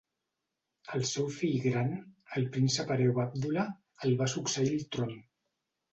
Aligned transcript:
El 0.99 1.03
seu 1.09 1.27
fill 1.35 1.57
gran, 1.65 1.91
el 2.39 2.47
príncep 2.55 2.95
Hereu 2.97 3.21
Abdullah, 3.27 3.67
el 4.09 4.19
va 4.23 4.33
succeir 4.37 4.73
al 4.79 4.87
tron. 4.97 5.15